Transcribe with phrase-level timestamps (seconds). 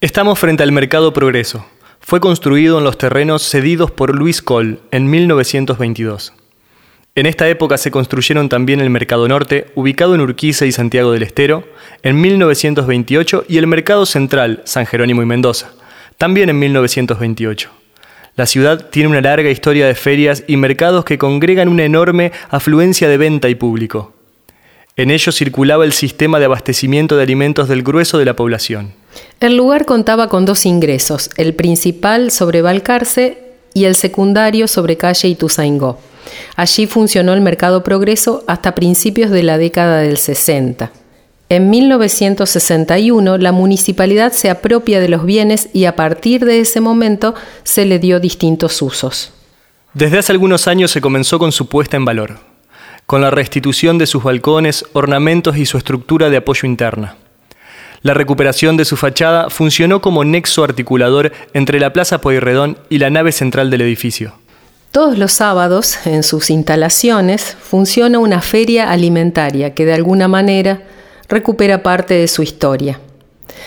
[0.00, 1.66] Estamos frente al Mercado Progreso.
[1.98, 6.34] Fue construido en los terrenos cedidos por Luis Coll en 1922.
[7.16, 11.24] En esta época se construyeron también el Mercado Norte, ubicado en Urquiza y Santiago del
[11.24, 11.64] Estero,
[12.04, 15.72] en 1928, y el Mercado Central, San Jerónimo y Mendoza,
[16.16, 17.68] también en 1928.
[18.36, 23.08] La ciudad tiene una larga historia de ferias y mercados que congregan una enorme afluencia
[23.08, 24.14] de venta y público.
[24.94, 28.92] En ellos circulaba el sistema de abastecimiento de alimentos del grueso de la población.
[29.40, 33.38] El lugar contaba con dos ingresos, el principal sobre Balcarce
[33.74, 35.98] y el secundario sobre calle Ituzaingó.
[36.56, 40.90] Allí funcionó el mercado progreso hasta principios de la década del 60.
[41.50, 47.34] En 1961 la municipalidad se apropia de los bienes y a partir de ese momento
[47.62, 49.32] se le dio distintos usos.
[49.94, 52.38] Desde hace algunos años se comenzó con su puesta en valor,
[53.06, 57.16] con la restitución de sus balcones, ornamentos y su estructura de apoyo interna.
[58.02, 63.10] La recuperación de su fachada funcionó como nexo articulador entre la Plaza Pueyrredón y la
[63.10, 64.34] nave central del edificio.
[64.92, 70.82] Todos los sábados, en sus instalaciones, funciona una feria alimentaria que de alguna manera
[71.28, 73.00] recupera parte de su historia.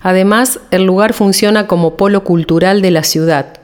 [0.00, 3.58] Además, el lugar funciona como polo cultural de la ciudad.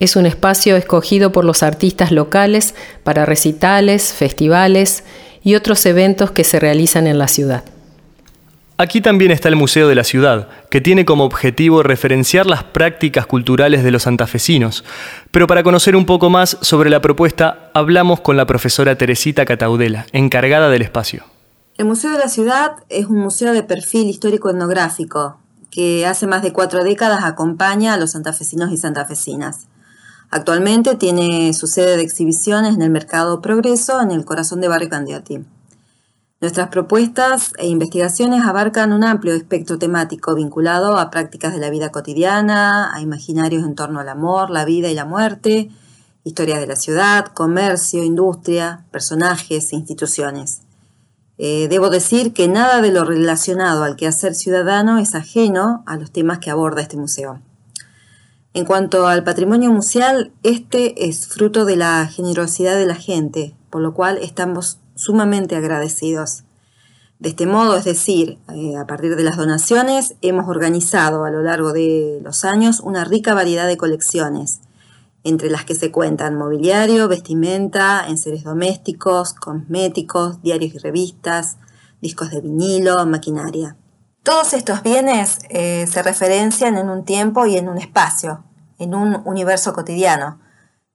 [0.00, 5.04] Es un espacio escogido por los artistas locales para recitales, festivales
[5.42, 7.64] y otros eventos que se realizan en la ciudad.
[8.84, 13.24] Aquí también está el Museo de la Ciudad, que tiene como objetivo referenciar las prácticas
[13.24, 14.84] culturales de los santafesinos.
[15.30, 20.04] Pero para conocer un poco más sobre la propuesta, hablamos con la profesora Teresita Cataudela,
[20.12, 21.24] encargada del espacio.
[21.78, 25.38] El Museo de la Ciudad es un museo de perfil histórico-etnográfico
[25.70, 29.66] que hace más de cuatro décadas acompaña a los santafesinos y santafesinas.
[30.28, 34.90] Actualmente tiene su sede de exhibiciones en el Mercado Progreso, en el corazón de Barrio
[34.90, 35.40] Candiati.
[36.44, 41.90] Nuestras propuestas e investigaciones abarcan un amplio espectro temático vinculado a prácticas de la vida
[41.90, 45.70] cotidiana, a imaginarios en torno al amor, la vida y la muerte,
[46.22, 50.60] historias de la ciudad, comercio, industria, personajes e instituciones.
[51.38, 56.10] Eh, debo decir que nada de lo relacionado al quehacer ciudadano es ajeno a los
[56.10, 57.40] temas que aborda este museo.
[58.52, 63.82] En cuanto al patrimonio museal, este es fruto de la generosidad de la gente, por
[63.82, 66.44] lo cual estamos sumamente agradecidos.
[67.18, 71.42] De este modo, es decir, eh, a partir de las donaciones, hemos organizado a lo
[71.42, 74.60] largo de los años una rica variedad de colecciones,
[75.24, 81.56] entre las que se cuentan mobiliario, vestimenta, enseres domésticos, cosméticos, diarios y revistas,
[82.00, 83.76] discos de vinilo, maquinaria.
[84.22, 88.44] Todos estos bienes eh, se referencian en un tiempo y en un espacio,
[88.78, 90.43] en un universo cotidiano,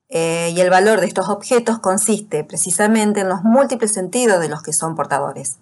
[0.09, 4.63] eh, y el valor de estos objetos consiste precisamente en los múltiples sentidos de los
[4.63, 5.57] que son portadores.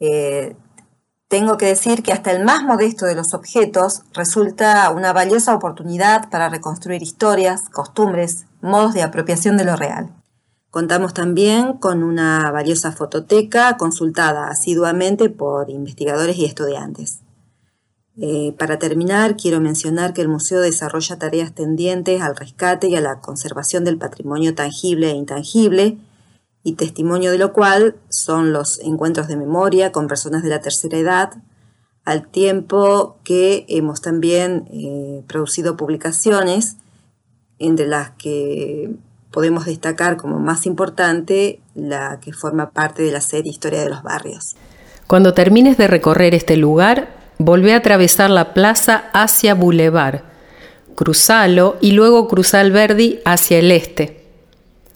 [0.00, 0.54] Eh,
[1.28, 6.28] tengo que decir que hasta el más modesto de los objetos resulta una valiosa oportunidad
[6.28, 10.10] para reconstruir historias, costumbres, modos de apropiación de lo real.
[10.70, 17.20] Contamos también con una valiosa fototeca consultada asiduamente por investigadores y estudiantes.
[18.18, 23.00] Eh, para terminar, quiero mencionar que el museo desarrolla tareas tendientes al rescate y a
[23.00, 25.98] la conservación del patrimonio tangible e intangible,
[26.62, 30.98] y testimonio de lo cual son los encuentros de memoria con personas de la tercera
[30.98, 31.32] edad,
[32.04, 36.76] al tiempo que hemos también eh, producido publicaciones,
[37.58, 38.90] entre las que
[39.30, 44.02] podemos destacar como más importante la que forma parte de la serie Historia de los
[44.02, 44.56] Barrios.
[45.06, 50.20] Cuando termines de recorrer este lugar, Volvé a atravesar la plaza hacia Boulevard.
[50.94, 54.26] Cruzalo y luego cruza Verdi hacia el este.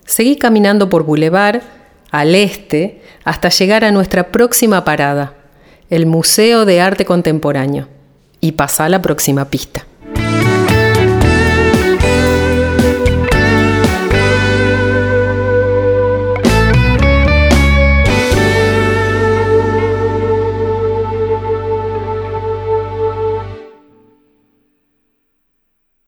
[0.04, 1.62] Seguí caminando por Boulevard
[2.10, 5.32] al este hasta llegar a nuestra próxima parada,
[5.88, 7.88] el Museo de Arte Contemporáneo,
[8.42, 9.86] y pasá la próxima pista.